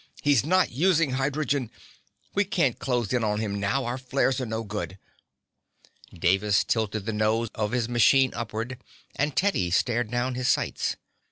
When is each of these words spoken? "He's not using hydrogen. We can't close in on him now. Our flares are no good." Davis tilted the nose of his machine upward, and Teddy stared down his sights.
"He's 0.23 0.43
not 0.43 0.71
using 0.71 1.11
hydrogen. 1.11 1.69
We 2.33 2.43
can't 2.43 2.79
close 2.79 3.13
in 3.13 3.23
on 3.23 3.39
him 3.39 3.59
now. 3.59 3.85
Our 3.85 3.99
flares 3.99 4.41
are 4.41 4.47
no 4.47 4.63
good." 4.63 4.97
Davis 6.11 6.63
tilted 6.63 7.05
the 7.05 7.13
nose 7.13 7.49
of 7.53 7.71
his 7.71 7.87
machine 7.87 8.33
upward, 8.33 8.79
and 9.15 9.35
Teddy 9.35 9.69
stared 9.69 10.09
down 10.09 10.33
his 10.33 10.47
sights. 10.47 10.95